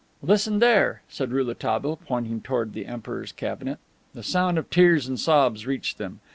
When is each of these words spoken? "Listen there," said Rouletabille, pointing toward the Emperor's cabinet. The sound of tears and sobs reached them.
"Listen 0.23 0.57
there," 0.57 1.03
said 1.09 1.31
Rouletabille, 1.31 1.99
pointing 2.07 2.41
toward 2.41 2.73
the 2.73 2.87
Emperor's 2.87 3.31
cabinet. 3.31 3.77
The 4.15 4.23
sound 4.23 4.57
of 4.57 4.67
tears 4.71 5.07
and 5.07 5.19
sobs 5.19 5.67
reached 5.67 5.99
them. 5.99 6.21